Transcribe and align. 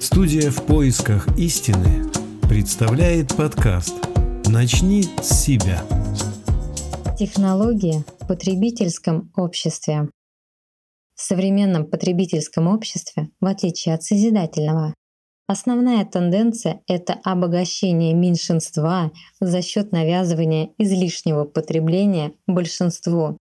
Студия 0.00 0.50
в 0.50 0.64
поисках 0.64 1.28
истины 1.36 2.10
представляет 2.48 3.36
подкаст 3.36 3.94
«Начни 4.46 5.02
с 5.20 5.44
себя». 5.44 5.84
Технологии 7.18 8.02
в 8.18 8.26
потребительском 8.26 9.30
обществе. 9.36 10.08
В 11.14 11.20
современном 11.20 11.84
потребительском 11.84 12.66
обществе, 12.66 13.28
в 13.42 13.46
отличие 13.46 13.94
от 13.94 14.02
созидательного, 14.02 14.94
основная 15.46 16.06
тенденция– 16.06 16.80
это 16.88 17.18
обогащение 17.22 18.14
меньшинства 18.14 19.12
за 19.38 19.60
счет 19.60 19.92
навязывания 19.92 20.70
излишнего 20.78 21.44
потребления 21.44 22.32
большинству. 22.46 23.36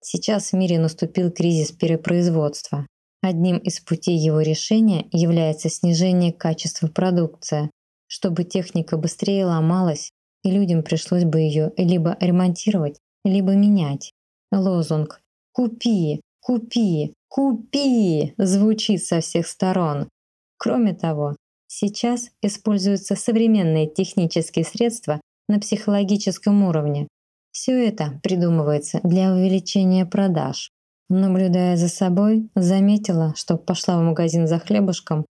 Сейчас 0.00 0.52
в 0.52 0.54
мире 0.54 0.78
наступил 0.78 1.30
кризис 1.30 1.72
перепроизводства. 1.72 2.86
Одним 3.26 3.56
из 3.56 3.80
путей 3.80 4.18
его 4.18 4.42
решения 4.42 5.08
является 5.10 5.70
снижение 5.70 6.30
качества 6.30 6.88
продукции, 6.88 7.70
чтобы 8.06 8.44
техника 8.44 8.98
быстрее 8.98 9.46
ломалась, 9.46 10.10
и 10.42 10.50
людям 10.50 10.82
пришлось 10.82 11.24
бы 11.24 11.40
ее 11.40 11.72
либо 11.78 12.18
ремонтировать, 12.20 12.98
либо 13.24 13.52
менять. 13.52 14.12
Лозунг 14.52 15.22
«Купи! 15.52 16.20
Купи! 16.40 17.14
Купи!» 17.28 18.34
звучит 18.36 19.02
со 19.02 19.22
всех 19.22 19.46
сторон. 19.46 20.10
Кроме 20.58 20.92
того, 20.92 21.34
сейчас 21.66 22.28
используются 22.42 23.16
современные 23.16 23.88
технические 23.88 24.66
средства 24.66 25.18
на 25.48 25.60
психологическом 25.60 26.62
уровне. 26.62 27.08
Все 27.52 27.88
это 27.88 28.20
придумывается 28.22 29.00
для 29.02 29.32
увеличения 29.32 30.04
продаж. 30.04 30.73
Наблюдая 31.08 31.76
за 31.76 31.88
собой, 31.88 32.48
заметила, 32.54 33.34
что 33.36 33.56
пошла 33.56 33.98
в 33.98 34.02
магазин 34.02 34.46
за 34.46 34.58
хлебушком, 34.58 35.26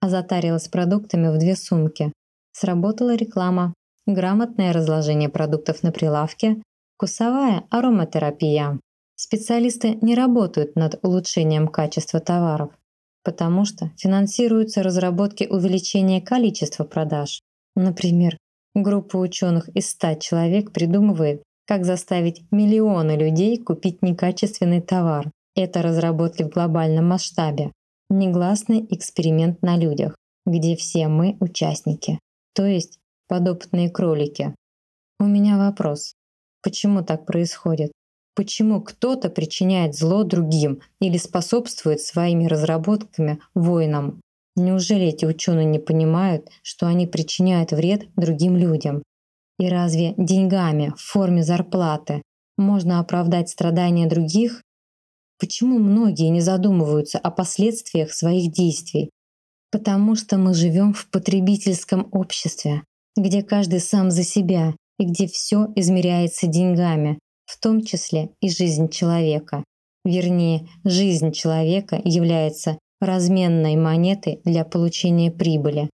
а 0.00 0.08
затарилась 0.08 0.68
продуктами 0.68 1.28
в 1.28 1.38
две 1.38 1.54
сумки. 1.54 2.12
Сработала 2.52 3.14
реклама, 3.14 3.74
грамотное 4.06 4.72
разложение 4.72 5.28
продуктов 5.28 5.82
на 5.82 5.92
прилавке, 5.92 6.62
вкусовая 6.96 7.64
ароматерапия. 7.70 8.80
Специалисты 9.16 9.98
не 10.00 10.14
работают 10.14 10.76
над 10.76 10.98
улучшением 11.02 11.68
качества 11.68 12.20
товаров, 12.20 12.70
потому 13.22 13.64
что 13.64 13.90
финансируются 13.96 14.82
разработки 14.82 15.44
увеличения 15.44 16.22
количества 16.22 16.84
продаж. 16.84 17.40
Например, 17.76 18.38
группа 18.74 19.16
ученых 19.16 19.68
из 19.70 19.90
100 19.90 20.14
человек 20.14 20.72
придумывает, 20.72 21.42
как 21.68 21.84
заставить 21.84 22.50
миллионы 22.50 23.12
людей 23.12 23.58
купить 23.58 24.00
некачественный 24.00 24.80
товар? 24.80 25.30
Это 25.54 25.82
разработки 25.82 26.42
в 26.42 26.48
глобальном 26.48 27.08
масштабе. 27.08 27.72
Негласный 28.08 28.86
эксперимент 28.88 29.60
на 29.60 29.76
людях, 29.76 30.16
где 30.46 30.76
все 30.76 31.08
мы 31.08 31.36
участники, 31.40 32.20
то 32.54 32.64
есть 32.64 32.98
подопытные 33.28 33.90
кролики. 33.90 34.54
У 35.20 35.24
меня 35.24 35.58
вопрос. 35.58 36.14
Почему 36.62 37.04
так 37.04 37.26
происходит? 37.26 37.92
Почему 38.34 38.80
кто-то 38.80 39.28
причиняет 39.28 39.94
зло 39.94 40.24
другим 40.24 40.80
или 41.02 41.18
способствует 41.18 42.00
своими 42.00 42.46
разработками 42.46 43.40
воинам? 43.54 44.22
Неужели 44.56 45.08
эти 45.08 45.26
ученые 45.26 45.66
не 45.66 45.78
понимают, 45.78 46.48
что 46.62 46.86
они 46.86 47.06
причиняют 47.06 47.72
вред 47.72 48.06
другим 48.16 48.56
людям? 48.56 49.02
И 49.58 49.68
разве 49.68 50.14
деньгами 50.16 50.92
в 50.96 51.00
форме 51.00 51.42
зарплаты 51.42 52.22
можно 52.56 53.00
оправдать 53.00 53.48
страдания 53.48 54.06
других? 54.06 54.62
Почему 55.38 55.78
многие 55.78 56.28
не 56.28 56.40
задумываются 56.40 57.18
о 57.18 57.30
последствиях 57.30 58.12
своих 58.12 58.52
действий? 58.52 59.10
Потому 59.70 60.14
что 60.14 60.38
мы 60.38 60.54
живем 60.54 60.92
в 60.94 61.10
потребительском 61.10 62.08
обществе, 62.12 62.82
где 63.16 63.42
каждый 63.42 63.80
сам 63.80 64.10
за 64.10 64.22
себя 64.22 64.74
и 64.98 65.04
где 65.04 65.26
все 65.26 65.66
измеряется 65.76 66.46
деньгами, 66.46 67.18
в 67.46 67.58
том 67.60 67.84
числе 67.84 68.30
и 68.40 68.50
жизнь 68.50 68.88
человека. 68.88 69.64
Вернее, 70.04 70.68
жизнь 70.84 71.32
человека 71.32 72.00
является 72.04 72.78
разменной 73.00 73.76
монетой 73.76 74.40
для 74.44 74.64
получения 74.64 75.30
прибыли. 75.30 75.90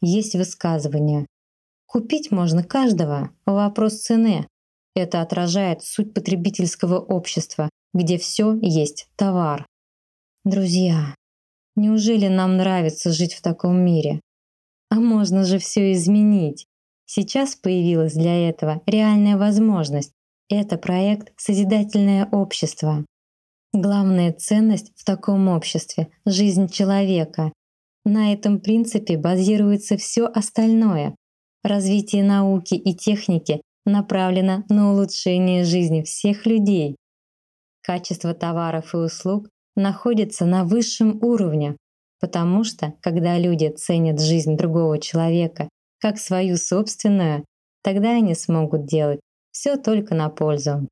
Есть 0.00 0.34
высказывание 0.34 1.26
Купить 1.92 2.30
можно 2.30 2.64
каждого. 2.64 3.32
Вопрос 3.44 4.00
цены. 4.00 4.48
Это 4.94 5.20
отражает 5.20 5.82
суть 5.82 6.14
потребительского 6.14 6.98
общества, 6.98 7.68
где 7.92 8.16
все 8.16 8.58
есть 8.62 9.08
товар. 9.14 9.66
Друзья, 10.42 11.14
неужели 11.76 12.28
нам 12.28 12.56
нравится 12.56 13.12
жить 13.12 13.34
в 13.34 13.42
таком 13.42 13.84
мире? 13.84 14.22
А 14.88 15.00
можно 15.00 15.44
же 15.44 15.58
все 15.58 15.92
изменить. 15.92 16.64
Сейчас 17.04 17.56
появилась 17.56 18.14
для 18.14 18.48
этого 18.48 18.80
реальная 18.86 19.36
возможность. 19.36 20.12
Это 20.48 20.78
проект 20.78 21.34
«Созидательное 21.36 22.26
общество». 22.32 23.04
Главная 23.74 24.32
ценность 24.32 24.92
в 24.96 25.04
таком 25.04 25.46
обществе– 25.48 26.08
жизнь 26.24 26.68
человека. 26.68 27.52
На 28.06 28.32
этом 28.32 28.60
принципе 28.60 29.18
базируется 29.18 29.98
все 29.98 30.24
остальное. 30.24 31.14
Развитие 31.62 32.24
науки 32.24 32.74
и 32.74 32.94
техники 32.94 33.62
направлено 33.84 34.64
на 34.68 34.92
улучшение 34.92 35.64
жизни 35.64 36.02
всех 36.02 36.46
людей. 36.46 36.96
Качество 37.82 38.34
товаров 38.34 38.94
и 38.94 38.98
услуг 38.98 39.48
находится 39.76 40.44
на 40.44 40.64
высшем 40.64 41.22
уровне, 41.22 41.76
потому 42.20 42.64
что, 42.64 42.94
когда 43.00 43.38
люди 43.38 43.68
ценят 43.68 44.20
жизнь 44.20 44.56
другого 44.56 44.98
человека 44.98 45.68
как 46.00 46.18
свою 46.18 46.56
собственную, 46.56 47.44
тогда 47.82 48.10
они 48.10 48.34
смогут 48.34 48.86
делать 48.86 49.20
все 49.52 49.76
только 49.76 50.14
на 50.14 50.30
пользу. 50.30 50.88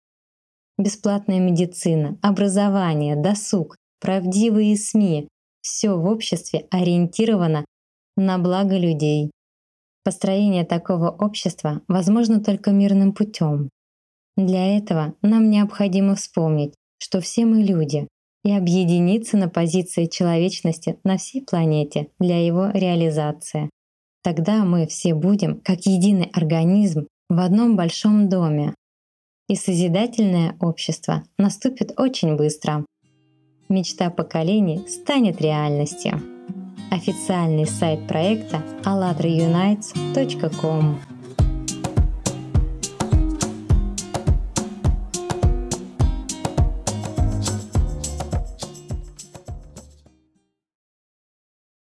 Бесплатная 0.79 1.41
медицина, 1.41 2.17
образование, 2.23 3.17
досуг, 3.17 3.77
правдивые 4.01 4.77
СМИ– 4.77 5.29
все 5.63 5.91
в 5.91 6.07
обществе 6.07 6.67
ориентировано 6.71 7.65
на 8.17 8.39
благо 8.39 8.79
людей. 8.79 9.31
Построение 10.03 10.65
такого 10.65 11.11
общества 11.11 11.83
возможно 11.89 12.43
только 12.43 12.71
мирным 12.71 13.13
путем. 13.13 13.69
Для 14.37 14.77
этого 14.77 15.15
нам 15.23 15.51
необходимо 15.51 16.15
вспомнить, 16.15 16.75
что 16.99 17.21
все 17.21 17.45
мы 17.45 17.63
люди, 17.63 18.09
и 18.45 18.53
объединиться 18.53 19.37
на 19.37 19.49
позиции 19.49 20.07
человечности 20.07 20.99
на 21.05 21.19
всей 21.19 21.45
планете 21.45 22.09
для 22.19 22.45
его 22.45 22.71
реализации. 22.73 23.69
Тогда 24.23 24.65
мы 24.65 24.87
все 24.87 25.15
будем, 25.15 25.61
как 25.61 25.87
единый 25.87 26.31
организм, 26.33 27.07
в 27.29 27.39
одном 27.39 27.77
большом 27.77 28.29
доме. 28.29 28.75
И 29.49 29.57
созидательное 29.57 30.57
общество 30.61 31.23
наступит 31.39 31.99
очень 31.99 32.37
быстро. 32.37 32.85
Мечта 33.69 34.11
поколений 34.11 34.87
станет 34.89 35.41
реальностью. 35.41 36.40
Официальный 36.91 37.67
сайт 37.67 38.07
проекта 38.07 38.63
allatraunites.com 38.85 40.99